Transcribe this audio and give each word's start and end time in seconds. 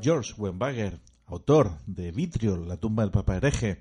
George 0.00 0.34
Wembager, 0.36 1.00
autor 1.26 1.78
de 1.86 2.12
Vitriol, 2.12 2.68
la 2.68 2.76
tumba 2.76 3.02
del 3.02 3.12
Papa 3.12 3.36
hereje, 3.36 3.80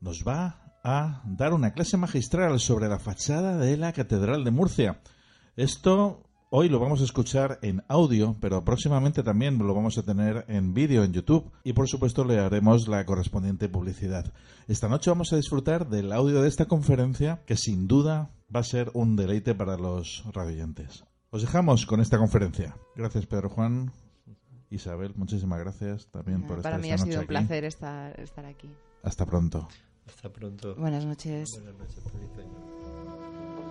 nos 0.00 0.24
va 0.26 0.78
a 0.84 1.22
dar 1.24 1.52
una 1.52 1.72
clase 1.72 1.96
magistral 1.96 2.60
sobre 2.60 2.88
la 2.88 2.98
fachada 2.98 3.56
de 3.56 3.76
la 3.76 3.92
Catedral 3.92 4.44
de 4.44 4.50
Murcia. 4.50 5.00
Esto 5.56 6.22
hoy 6.50 6.68
lo 6.68 6.78
vamos 6.78 7.00
a 7.00 7.04
escuchar 7.04 7.58
en 7.62 7.82
audio, 7.88 8.36
pero 8.40 8.64
próximamente 8.64 9.22
también 9.22 9.58
lo 9.58 9.74
vamos 9.74 9.98
a 9.98 10.04
tener 10.04 10.44
en 10.48 10.74
vídeo 10.74 11.02
en 11.02 11.12
YouTube 11.12 11.50
y 11.64 11.72
por 11.72 11.88
supuesto 11.88 12.24
le 12.24 12.38
haremos 12.38 12.86
la 12.86 13.04
correspondiente 13.04 13.68
publicidad. 13.68 14.32
Esta 14.68 14.88
noche 14.88 15.10
vamos 15.10 15.32
a 15.32 15.36
disfrutar 15.36 15.88
del 15.88 16.12
audio 16.12 16.42
de 16.42 16.48
esta 16.48 16.66
conferencia 16.66 17.42
que 17.46 17.56
sin 17.56 17.88
duda 17.88 18.30
va 18.54 18.60
a 18.60 18.64
ser 18.64 18.90
un 18.94 19.16
deleite 19.16 19.54
para 19.54 19.76
los 19.76 20.24
radioyentes. 20.32 21.04
Os 21.30 21.42
dejamos 21.42 21.86
con 21.86 22.00
esta 22.00 22.18
conferencia. 22.18 22.76
Gracias 22.94 23.26
Pedro 23.26 23.48
Juan. 23.48 23.92
Isabel, 24.70 25.12
muchísimas 25.16 25.58
gracias 25.60 26.06
también 26.08 26.42
por 26.42 26.58
estar 26.58 26.72
Para 26.72 26.78
mí 26.82 26.90
esta 26.90 27.02
ha 27.02 27.06
sido 27.06 27.18
un 27.18 27.24
aquí. 27.24 27.28
placer 27.28 27.64
estar, 27.64 28.18
estar 28.20 28.44
aquí. 28.46 28.70
Hasta 29.02 29.24
pronto. 29.26 29.68
Hasta 30.06 30.32
pronto. 30.32 30.74
Buenas 30.76 31.04
noches. 31.04 31.50
Buenas 31.52 31.74
noches, 31.78 32.02
feliz 32.12 32.30
año. 32.38 33.66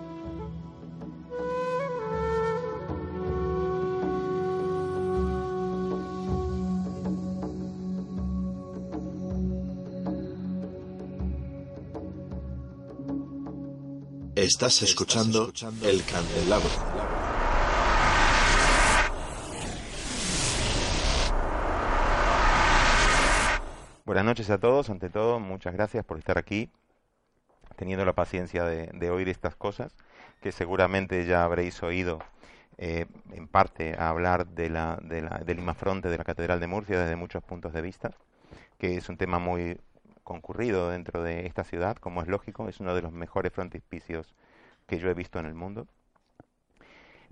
Estás 14.34 14.82
escuchando 14.82 15.50
El 15.82 16.04
Candelabro. 16.04 16.95
Buenas 24.16 24.30
noches 24.30 24.48
a 24.48 24.56
todos. 24.56 24.88
Ante 24.88 25.10
todo, 25.10 25.40
muchas 25.40 25.74
gracias 25.74 26.02
por 26.02 26.16
estar 26.16 26.38
aquí, 26.38 26.70
teniendo 27.76 28.06
la 28.06 28.14
paciencia 28.14 28.64
de, 28.64 29.10
oír 29.10 29.28
estas 29.28 29.56
cosas, 29.56 29.94
que 30.40 30.52
seguramente 30.52 31.26
ya 31.26 31.44
habréis 31.44 31.82
oído 31.82 32.20
eh, 32.78 33.04
en 33.32 33.46
parte 33.46 33.94
a 33.98 34.08
hablar 34.08 34.46
de 34.46 34.70
la, 34.70 34.98
de 35.02 35.20
la- 35.20 35.42
del 35.44 35.58
imafronte 35.58 36.08
de 36.08 36.16
la 36.16 36.24
Catedral 36.24 36.60
de 36.60 36.66
Murcia 36.66 36.98
desde 36.98 37.14
muchos 37.14 37.42
puntos 37.44 37.74
de 37.74 37.82
vista, 37.82 38.12
que 38.78 38.96
es 38.96 39.10
un 39.10 39.18
tema 39.18 39.38
muy 39.38 39.78
concurrido 40.24 40.88
dentro 40.88 41.22
de 41.22 41.44
esta 41.46 41.64
ciudad, 41.64 41.98
como 41.98 42.22
es 42.22 42.28
lógico, 42.28 42.70
es 42.70 42.80
uno 42.80 42.94
de 42.94 43.02
los 43.02 43.12
mejores 43.12 43.52
frontispicios 43.52 44.34
que 44.86 44.98
yo 44.98 45.10
he 45.10 45.14
visto 45.14 45.38
en 45.40 45.44
el 45.44 45.54
mundo. 45.54 45.88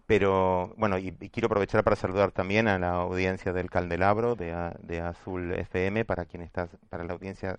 Pero 0.07 0.75
bueno, 0.77 0.99
y, 0.99 1.13
quiero 1.13 1.47
aprovechar 1.47 1.83
para 1.85 1.97
saludar 1.97 2.31
también 2.33 2.69
a 2.69 2.79
la 2.79 2.93
audiencia 2.93 3.53
del 3.53 3.71
Candelabro 3.71 4.35
de, 4.37 4.73
de 4.83 5.01
Azul 5.01 5.53
FM, 5.53 6.05
para 6.05 6.27
quien 6.27 6.43
está, 6.43 6.69
para 6.91 7.05
la 7.05 7.15
audiencia, 7.15 7.57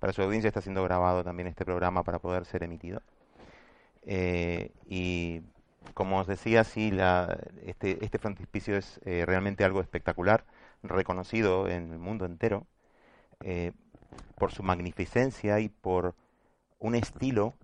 para 0.00 0.12
su 0.12 0.22
audiencia 0.22 0.48
está 0.48 0.60
siendo 0.60 0.82
grabado 0.82 1.22
también 1.24 1.46
este 1.48 1.64
programa 1.64 2.02
para 2.02 2.18
poder 2.18 2.44
ser 2.46 2.64
emitido. 2.64 3.00
Eh, 4.06 4.72
y 4.86 5.42
como 5.94 6.18
os 6.20 6.26
decía, 6.26 6.64
sí, 6.64 6.90
la, 6.90 7.38
este, 7.64 8.04
este 8.04 8.18
frontispicio 8.18 8.76
es 8.76 9.00
eh, 9.04 9.24
realmente 9.26 9.64
algo 9.64 9.80
espectacular, 9.80 10.44
reconocido 10.82 11.68
en 11.68 11.92
el 11.92 11.98
mundo 11.98 12.26
entero, 12.26 12.66
eh, 13.40 13.72
por 14.36 14.52
su 14.52 14.62
magnificencia 14.62 15.60
y 15.60 15.68
por 15.68 16.14
un 16.78 16.94
estilo 16.94 17.54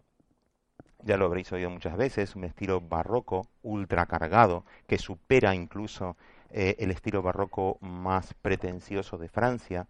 ya 1.04 1.16
lo 1.16 1.26
habréis 1.26 1.50
oído 1.52 1.70
muchas 1.70 1.96
veces, 1.96 2.36
un 2.36 2.44
estilo 2.44 2.80
barroco 2.80 3.46
ultracargado 3.62 4.64
que 4.86 4.98
supera 4.98 5.54
incluso 5.54 6.16
eh, 6.50 6.76
el 6.78 6.90
estilo 6.90 7.22
barroco 7.22 7.78
más 7.80 8.34
pretencioso 8.34 9.18
de 9.18 9.28
Francia, 9.28 9.86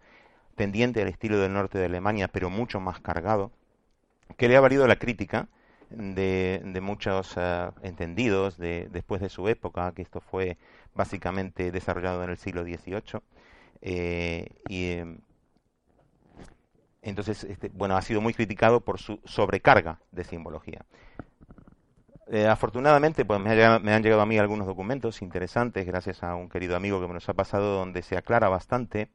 tendiente 0.55 1.01
al 1.01 1.07
estilo 1.09 1.39
del 1.39 1.53
norte 1.53 1.77
de 1.79 1.85
Alemania, 1.85 2.27
pero 2.29 2.49
mucho 2.49 2.79
más 2.79 2.99
cargado, 3.01 3.51
que 4.37 4.47
le 4.47 4.55
ha 4.57 4.61
valido 4.61 4.87
la 4.87 4.97
crítica 4.97 5.47
de, 5.89 6.61
de 6.63 6.81
muchos 6.81 7.33
eh, 7.37 7.69
entendidos 7.83 8.57
de, 8.57 8.87
después 8.91 9.21
de 9.21 9.29
su 9.29 9.47
época, 9.47 9.91
que 9.93 10.01
esto 10.01 10.21
fue 10.21 10.57
básicamente 10.95 11.71
desarrollado 11.71 12.23
en 12.23 12.29
el 12.31 12.37
siglo 12.37 12.63
XVIII. 12.63 13.23
eh, 13.81 14.47
y 14.67 14.85
eh, 14.91 15.17
entonces, 17.01 17.43
este, 17.43 17.69
bueno, 17.69 17.97
ha 17.97 18.01
sido 18.01 18.21
muy 18.21 18.33
criticado 18.33 18.81
por 18.81 18.99
su 18.99 19.19
sobrecarga 19.25 19.99
de 20.11 20.23
simbología. 20.23 20.85
Eh, 22.27 22.47
afortunadamente, 22.47 23.25
pues 23.25 23.39
me, 23.39 23.63
ha 23.63 23.79
me 23.79 23.93
han 23.93 24.03
llegado 24.03 24.21
a 24.21 24.25
mí 24.25 24.37
algunos 24.37 24.67
documentos 24.67 25.21
interesantes, 25.21 25.85
gracias 25.85 26.23
a 26.23 26.35
un 26.35 26.47
querido 26.47 26.75
amigo 26.75 27.01
que 27.01 27.07
me 27.07 27.13
los 27.13 27.27
ha 27.27 27.33
pasado, 27.33 27.75
donde 27.75 28.03
se 28.03 28.17
aclara 28.17 28.47
bastante 28.47 29.09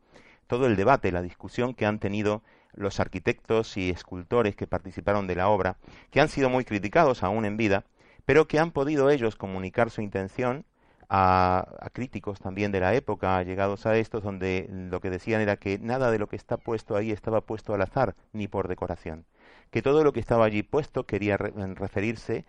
todo 0.47 0.67
el 0.67 0.77
debate, 0.77 1.13
la 1.13 1.23
discusión 1.23 1.75
que 1.75 1.87
han 1.87 1.99
tenido 1.99 2.43
los 2.75 3.01
arquitectos 3.01 3.77
y 3.77 3.91
escultores 3.91 4.55
que 4.55 4.67
participaron 4.67 5.27
de 5.27 5.35
la 5.35 5.49
obra, 5.49 5.77
que 6.11 6.21
han 6.21 6.29
sido 6.29 6.51
muy 6.51 6.65
criticados 6.65 7.23
aún 7.23 7.45
en 7.47 7.57
vida, 7.57 7.85
pero 8.27 8.47
que 8.47 8.59
han 8.59 8.71
podido 8.71 9.09
ellos 9.11 9.37
comunicar 9.37 9.91
su 9.91 10.03
intención 10.03 10.65
a, 11.09 11.91
críticos 11.93 12.41
también 12.41 12.73
de 12.73 12.81
la 12.81 12.95
época, 12.95 13.43
llegados 13.43 13.87
a 13.87 13.97
estos, 13.97 14.23
donde 14.25 14.69
lo 14.71 15.01
que 15.01 15.11
decían 15.11 15.41
era 15.41 15.57
que 15.57 15.79
nada 15.79 16.11
de 16.11 16.19
lo 16.19 16.29
que 16.29 16.37
está 16.37 16.57
puesto 16.57 16.97
ahí 16.97 17.13
estaba 17.13 17.41
puesto 17.43 17.75
al 17.75 17.83
azar, 17.83 18.15
ni 18.33 18.49
por 18.49 18.69
decoración, 18.69 19.25
que 19.71 19.83
todo 19.83 20.05
lo 20.05 20.13
que 20.13 20.21
estaba 20.21 20.45
allí 20.47 20.63
puesto 20.63 21.07
quería 21.07 21.37
re- 21.37 21.53
referirse 21.75 22.45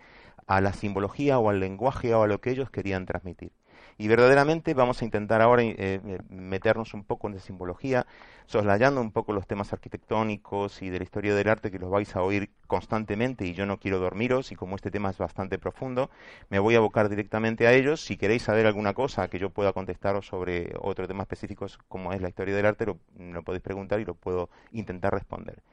a 0.48 0.62
la 0.62 0.74
simbología 0.74 1.40
o 1.40 1.50
al 1.50 1.60
lenguaje 1.60 2.14
o 2.14 2.24
a 2.24 2.28
lo 2.28 2.42
que 2.42 2.52
ellos 2.52 2.70
querían 2.70 3.06
transmitir. 3.06 3.52
Y 3.98 4.08
verdaderamente 4.08 4.74
vamos 4.76 5.02
a 5.02 5.06
intentar 5.06 5.42
ahora 5.42 5.64
eh, 5.64 5.76
eh, 5.78 6.20
meternos 6.30 6.94
un 6.94 7.04
poco 7.04 7.28
en 7.28 7.34
esa 7.34 7.48
simbología, 7.48 8.06
soslayando 8.46 9.02
un 9.02 9.12
poco 9.12 9.34
los 9.34 9.48
temas 9.48 9.74
arquitectónicos 9.74 10.82
y 10.82 10.90
de 10.90 11.00
la 11.00 11.04
historia 11.04 11.34
del 11.34 11.50
arte 11.50 11.72
que 11.72 11.80
los 11.80 11.90
vais 11.90 12.16
a 12.16 12.22
oír 12.22 12.52
constantemente 12.68 13.46
y 13.46 13.54
yo 13.54 13.66
no 13.66 13.80
quiero 13.80 14.00
dormiros 14.00 14.52
y 14.52 14.56
como 14.56 14.76
este 14.76 14.92
tema 14.92 15.10
es 15.10 15.18
bastante 15.18 15.58
profundo, 15.58 16.12
me 16.50 16.60
voy 16.60 16.76
a 16.76 16.78
abocar 16.78 17.10
directamente 17.10 17.66
a 17.66 17.74
ellos. 17.74 18.02
Si 18.02 18.18
queréis 18.18 18.44
saber 18.44 18.68
alguna 18.68 18.94
cosa 18.94 19.30
que 19.30 19.40
yo 19.40 19.50
pueda 19.50 19.74
contestaros 19.74 20.28
sobre 20.28 20.74
otro 20.80 21.08
tema 21.08 21.24
específico 21.24 21.66
como 21.88 22.14
es 22.14 22.22
la 22.22 22.30
historia 22.30 22.56
del 22.56 22.68
arte, 22.68 22.86
lo, 22.86 23.00
lo 23.18 23.42
podéis 23.44 23.64
preguntar 23.64 24.00
y 24.00 24.06
lo 24.06 24.14
puedo 24.14 24.50
intentar 24.72 25.14
responder. 25.14 25.64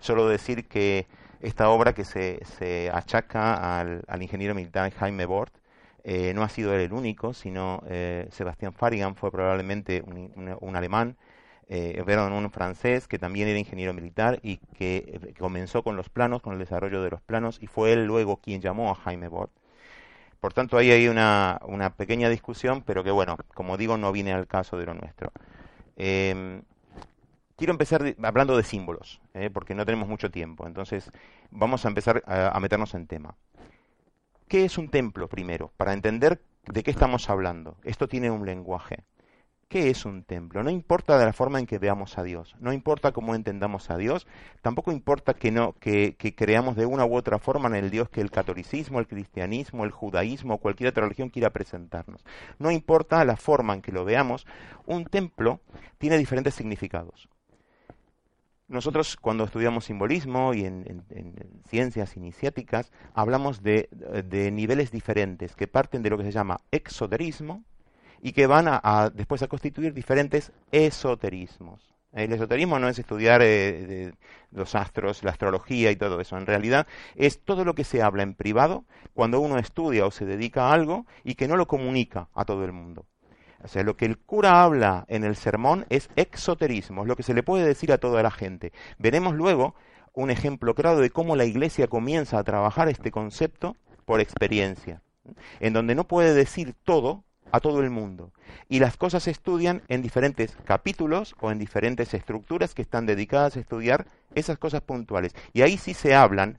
Solo 0.00 0.28
decir 0.28 0.66
que 0.66 1.06
esta 1.40 1.68
obra 1.70 1.92
que 1.92 2.04
se, 2.04 2.40
se 2.58 2.90
achaca 2.92 3.78
al, 3.78 4.02
al 4.08 4.22
ingeniero 4.22 4.54
militar 4.54 4.90
Jaime 4.92 5.26
Bort, 5.26 5.54
eh, 6.10 6.32
no 6.32 6.42
ha 6.42 6.48
sido 6.48 6.72
él 6.74 6.80
el 6.80 6.94
único, 6.94 7.34
sino 7.34 7.82
eh, 7.86 8.28
Sebastián 8.30 8.72
Farigan 8.72 9.14
fue 9.14 9.30
probablemente 9.30 10.02
un, 10.02 10.74
alemán, 10.74 11.18
eh, 11.68 12.02
un 12.02 12.50
francés 12.50 13.06
que 13.06 13.18
también 13.18 13.46
era 13.46 13.58
ingeniero 13.58 13.92
militar 13.92 14.40
y 14.42 14.56
que 14.56 15.34
comenzó 15.38 15.82
con 15.82 15.96
los 15.96 16.08
planos, 16.08 16.40
con 16.40 16.54
el 16.54 16.60
desarrollo 16.60 17.02
de 17.02 17.10
los 17.10 17.20
planos, 17.20 17.58
y 17.60 17.66
fue 17.66 17.92
él 17.92 18.06
luego 18.06 18.38
quien 18.38 18.62
llamó 18.62 18.90
a 18.90 18.94
Jaime 18.94 19.28
Bort. 19.28 19.52
Por 20.40 20.54
tanto, 20.54 20.78
ahí 20.78 20.90
hay 20.90 21.08
una, 21.08 21.60
una 21.66 21.90
pequeña 21.90 22.30
discusión, 22.30 22.82
pero 22.86 23.04
que 23.04 23.10
bueno, 23.10 23.36
como 23.52 23.76
digo, 23.76 23.98
no 23.98 24.10
viene 24.10 24.32
al 24.32 24.46
caso 24.46 24.78
de 24.78 24.86
lo 24.86 24.94
nuestro. 24.94 25.30
Em, 25.96 26.62
quiero 27.56 27.72
empezar 27.72 28.14
hablando 28.22 28.56
de 28.56 28.62
símbolos, 28.62 29.20
porque 29.52 29.74
no 29.74 29.84
tenemos 29.84 30.08
mucho 30.08 30.30
tiempo. 30.30 30.66
Entonces, 30.66 31.10
vamos 31.50 31.84
a 31.84 31.88
empezar 31.88 32.22
a, 32.26 32.56
a 32.56 32.60
meternos 32.60 32.94
en 32.94 33.06
tema. 33.06 33.34
¿Qué 34.48 34.64
es 34.64 34.78
un 34.78 34.88
templo 34.88 35.28
primero? 35.28 35.72
Para 35.76 35.92
entender 35.92 36.40
de 36.64 36.82
qué 36.82 36.90
estamos 36.90 37.28
hablando. 37.28 37.76
Esto 37.84 38.08
tiene 38.08 38.30
un 38.30 38.46
lenguaje. 38.46 39.04
¿Qué 39.68 39.90
es 39.90 40.06
un 40.06 40.24
templo? 40.24 40.62
No 40.62 40.70
importa 40.70 41.18
de 41.18 41.26
la 41.26 41.34
forma 41.34 41.58
en 41.58 41.66
que 41.66 41.78
veamos 41.78 42.16
a 42.16 42.22
Dios, 42.22 42.56
no 42.58 42.72
importa 42.72 43.12
cómo 43.12 43.34
entendamos 43.34 43.90
a 43.90 43.98
Dios, 43.98 44.26
tampoco 44.62 44.90
importa 44.90 45.34
que 45.34 45.50
no 45.50 45.74
que, 45.74 46.16
que 46.16 46.34
creamos 46.34 46.76
de 46.76 46.86
una 46.86 47.04
u 47.04 47.14
otra 47.14 47.38
forma 47.38 47.68
en 47.68 47.74
el 47.74 47.90
Dios 47.90 48.08
que 48.08 48.22
el 48.22 48.30
catolicismo, 48.30 48.98
el 48.98 49.06
cristianismo, 49.06 49.84
el 49.84 49.90
judaísmo 49.90 50.54
o 50.54 50.58
cualquier 50.58 50.88
otra 50.88 51.02
religión 51.02 51.28
quiera 51.28 51.50
presentarnos. 51.50 52.24
No 52.58 52.70
importa 52.70 53.22
la 53.26 53.36
forma 53.36 53.74
en 53.74 53.82
que 53.82 53.92
lo 53.92 54.06
veamos, 54.06 54.46
un 54.86 55.04
templo 55.04 55.60
tiene 55.98 56.16
diferentes 56.16 56.54
significados. 56.54 57.28
Nosotros 58.68 59.16
cuando 59.16 59.44
estudiamos 59.44 59.86
simbolismo 59.86 60.52
y 60.52 60.64
en, 60.66 60.84
en- 60.86 61.04
en 61.18 61.34
ciencias 61.68 62.16
iniciáticas 62.16 62.92
hablamos 63.14 63.62
de, 63.62 63.88
de 64.26 64.50
niveles 64.50 64.90
diferentes 64.90 65.56
que 65.56 65.66
parten 65.66 66.02
de 66.02 66.10
lo 66.10 66.18
que 66.18 66.24
se 66.24 66.32
llama 66.32 66.60
exoterismo 66.70 67.64
y 68.20 68.32
que 68.32 68.46
van 68.46 68.66
a, 68.68 69.10
después 69.14 69.42
a 69.42 69.48
constituir 69.48 69.94
diferentes 69.94 70.52
esoterismos. 70.70 71.94
El 72.12 72.32
esoterismo 72.32 72.78
no 72.78 72.88
es 72.88 72.98
estudiar 72.98 73.40
eh, 73.42 74.12
los 74.50 74.74
astros, 74.74 75.22
la 75.22 75.30
astrología 75.30 75.90
y 75.90 75.96
todo 75.96 76.20
eso. 76.20 76.36
En 76.36 76.46
realidad 76.46 76.86
es 77.16 77.40
todo 77.40 77.64
lo 77.64 77.74
que 77.74 77.84
se 77.84 78.02
habla 78.02 78.22
en 78.22 78.34
privado 78.34 78.84
cuando 79.14 79.40
uno 79.40 79.58
estudia 79.58 80.04
o 80.06 80.10
se 80.10 80.24
dedica 80.26 80.68
a 80.68 80.72
algo 80.72 81.06
y 81.24 81.34
que 81.36 81.48
no 81.48 81.56
lo 81.56 81.66
comunica 81.66 82.28
a 82.34 82.44
todo 82.44 82.64
el 82.64 82.72
mundo. 82.72 83.06
O 83.62 83.68
sea, 83.68 83.82
lo 83.82 83.96
que 83.96 84.06
el 84.06 84.18
cura 84.18 84.62
habla 84.62 85.04
en 85.08 85.24
el 85.24 85.36
sermón 85.36 85.86
es 85.90 86.10
exoterismo, 86.16 87.02
es 87.02 87.08
lo 87.08 87.16
que 87.16 87.22
se 87.22 87.34
le 87.34 87.42
puede 87.42 87.66
decir 87.66 87.92
a 87.92 87.98
toda 87.98 88.22
la 88.22 88.30
gente. 88.30 88.72
Veremos 88.98 89.34
luego 89.34 89.74
un 90.12 90.30
ejemplo 90.30 90.74
claro 90.74 90.98
de 90.98 91.10
cómo 91.10 91.36
la 91.36 91.44
Iglesia 91.44 91.88
comienza 91.88 92.38
a 92.38 92.44
trabajar 92.44 92.88
este 92.88 93.10
concepto 93.10 93.76
por 94.04 94.20
experiencia, 94.20 95.02
en 95.60 95.72
donde 95.72 95.94
no 95.94 96.06
puede 96.06 96.34
decir 96.34 96.74
todo 96.84 97.24
a 97.52 97.60
todo 97.60 97.80
el 97.80 97.90
mundo. 97.90 98.32
Y 98.68 98.78
las 98.78 98.96
cosas 98.96 99.24
se 99.24 99.30
estudian 99.30 99.82
en 99.88 100.02
diferentes 100.02 100.56
capítulos 100.64 101.34
o 101.40 101.50
en 101.50 101.58
diferentes 101.58 102.14
estructuras 102.14 102.74
que 102.74 102.82
están 102.82 103.06
dedicadas 103.06 103.56
a 103.56 103.60
estudiar 103.60 104.06
esas 104.34 104.58
cosas 104.58 104.82
puntuales. 104.82 105.34
Y 105.52 105.62
ahí 105.62 105.78
sí 105.78 105.94
se 105.94 106.14
hablan 106.14 106.58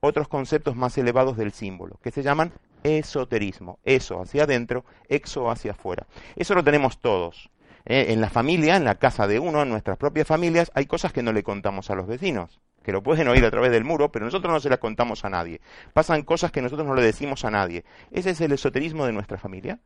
otros 0.00 0.28
conceptos 0.28 0.76
más 0.76 0.96
elevados 0.96 1.36
del 1.36 1.52
símbolo, 1.52 1.98
que 2.02 2.10
se 2.10 2.22
llaman 2.22 2.52
esoterismo. 2.82 3.78
Eso 3.84 4.20
hacia 4.20 4.44
adentro, 4.44 4.84
exo 5.08 5.50
hacia 5.50 5.72
afuera. 5.72 6.06
Eso 6.36 6.54
lo 6.54 6.64
tenemos 6.64 7.00
todos. 7.00 7.50
¿eh? 7.84 8.06
En 8.10 8.20
la 8.20 8.30
familia, 8.30 8.76
en 8.76 8.84
la 8.84 8.96
casa 8.96 9.26
de 9.26 9.38
uno, 9.38 9.62
en 9.62 9.70
nuestras 9.70 9.98
propias 9.98 10.26
familias, 10.26 10.70
hay 10.74 10.86
cosas 10.86 11.12
que 11.12 11.22
no 11.22 11.32
le 11.32 11.42
contamos 11.42 11.90
a 11.90 11.94
los 11.94 12.06
vecinos, 12.06 12.60
que 12.82 12.92
lo 12.92 13.02
pueden 13.02 13.28
oír 13.28 13.44
a 13.44 13.50
través 13.50 13.70
del 13.70 13.84
muro, 13.84 14.12
pero 14.12 14.24
nosotros 14.24 14.52
no 14.52 14.60
se 14.60 14.70
las 14.70 14.78
contamos 14.78 15.24
a 15.24 15.30
nadie. 15.30 15.60
Pasan 15.92 16.22
cosas 16.22 16.52
que 16.52 16.62
nosotros 16.62 16.86
no 16.86 16.94
le 16.94 17.02
decimos 17.02 17.44
a 17.44 17.50
nadie. 17.50 17.84
Ese 18.10 18.30
es 18.30 18.40
el 18.40 18.52
esoterismo 18.52 19.06
de 19.06 19.12
nuestra 19.12 19.38
familia. 19.38 19.80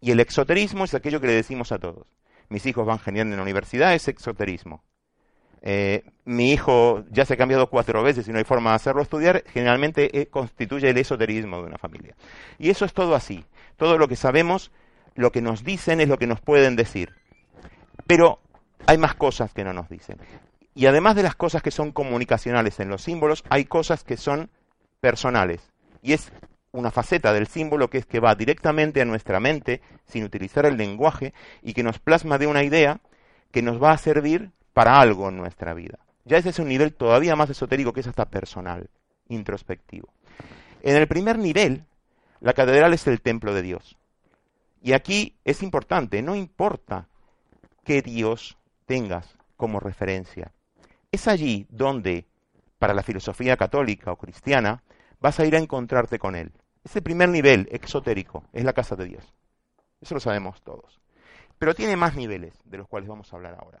Y 0.00 0.10
el 0.10 0.20
exoterismo 0.20 0.84
es 0.84 0.94
aquello 0.94 1.20
que 1.20 1.28
le 1.28 1.32
decimos 1.32 1.72
a 1.72 1.78
todos. 1.78 2.06
Mis 2.50 2.66
hijos 2.66 2.86
van 2.86 2.98
genial 2.98 3.28
en 3.28 3.36
la 3.36 3.42
universidad, 3.42 3.94
es 3.94 4.06
exoterismo. 4.08 4.84
Eh, 5.66 6.04
mi 6.26 6.52
hijo 6.52 7.04
ya 7.10 7.24
se 7.24 7.34
ha 7.34 7.36
cambiado 7.38 7.70
cuatro 7.70 8.02
veces 8.02 8.28
y 8.28 8.32
no 8.32 8.36
hay 8.36 8.44
forma 8.44 8.70
de 8.70 8.76
hacerlo 8.76 9.00
estudiar, 9.00 9.42
generalmente 9.46 10.20
eh, 10.20 10.26
constituye 10.26 10.90
el 10.90 10.98
esoterismo 10.98 11.56
de 11.56 11.68
una 11.68 11.78
familia. 11.78 12.14
Y 12.58 12.68
eso 12.68 12.84
es 12.84 12.92
todo 12.92 13.14
así. 13.14 13.46
Todo 13.78 13.96
lo 13.96 14.06
que 14.06 14.14
sabemos, 14.14 14.70
lo 15.14 15.32
que 15.32 15.40
nos 15.40 15.64
dicen 15.64 16.02
es 16.02 16.08
lo 16.08 16.18
que 16.18 16.26
nos 16.26 16.42
pueden 16.42 16.76
decir. 16.76 17.14
Pero 18.06 18.40
hay 18.86 18.98
más 18.98 19.14
cosas 19.14 19.54
que 19.54 19.64
no 19.64 19.72
nos 19.72 19.88
dicen. 19.88 20.18
Y 20.74 20.84
además 20.84 21.16
de 21.16 21.22
las 21.22 21.34
cosas 21.34 21.62
que 21.62 21.70
son 21.70 21.92
comunicacionales 21.92 22.78
en 22.78 22.90
los 22.90 23.00
símbolos, 23.00 23.42
hay 23.48 23.64
cosas 23.64 24.04
que 24.04 24.18
son 24.18 24.50
personales. 25.00 25.72
Y 26.02 26.12
es 26.12 26.30
una 26.72 26.90
faceta 26.90 27.32
del 27.32 27.46
símbolo 27.46 27.88
que 27.88 27.98
es 27.98 28.06
que 28.06 28.20
va 28.20 28.34
directamente 28.34 29.00
a 29.00 29.06
nuestra 29.06 29.40
mente, 29.40 29.80
sin 30.04 30.24
utilizar 30.24 30.66
el 30.66 30.76
lenguaje, 30.76 31.32
y 31.62 31.72
que 31.72 31.82
nos 31.82 32.00
plasma 32.00 32.36
de 32.36 32.48
una 32.48 32.64
idea 32.64 33.00
que 33.50 33.62
nos 33.62 33.82
va 33.82 33.92
a 33.92 33.98
servir 33.98 34.50
para 34.74 35.00
algo 35.00 35.30
en 35.30 35.36
nuestra 35.36 35.72
vida. 35.72 35.98
Ya 36.24 36.36
ese 36.36 36.50
es 36.50 36.58
un 36.58 36.68
nivel 36.68 36.92
todavía 36.92 37.36
más 37.36 37.48
esotérico 37.48 37.92
que 37.92 38.00
es 38.00 38.06
hasta 38.06 38.28
personal, 38.28 38.90
introspectivo. 39.28 40.08
En 40.82 40.96
el 40.96 41.06
primer 41.06 41.38
nivel, 41.38 41.84
la 42.40 42.52
catedral 42.52 42.92
es 42.92 43.06
el 43.06 43.22
templo 43.22 43.54
de 43.54 43.62
Dios. 43.62 43.96
Y 44.82 44.92
aquí 44.92 45.36
es 45.44 45.62
importante, 45.62 46.20
no 46.20 46.34
importa 46.34 47.08
qué 47.84 48.02
Dios 48.02 48.58
tengas 48.84 49.38
como 49.56 49.80
referencia. 49.80 50.52
Es 51.10 51.28
allí 51.28 51.66
donde, 51.70 52.26
para 52.78 52.92
la 52.92 53.02
filosofía 53.02 53.56
católica 53.56 54.12
o 54.12 54.16
cristiana, 54.16 54.82
vas 55.20 55.40
a 55.40 55.46
ir 55.46 55.54
a 55.56 55.60
encontrarte 55.60 56.18
con 56.18 56.34
Él. 56.34 56.52
Ese 56.82 57.00
primer 57.00 57.30
nivel 57.30 57.68
exotérico 57.70 58.44
es 58.52 58.64
la 58.64 58.74
casa 58.74 58.94
de 58.96 59.06
Dios. 59.06 59.32
Eso 60.00 60.14
lo 60.14 60.20
sabemos 60.20 60.60
todos. 60.62 61.00
Pero 61.58 61.74
tiene 61.74 61.96
más 61.96 62.14
niveles 62.14 62.52
de 62.64 62.76
los 62.76 62.88
cuales 62.88 63.08
vamos 63.08 63.32
a 63.32 63.36
hablar 63.36 63.56
ahora. 63.58 63.80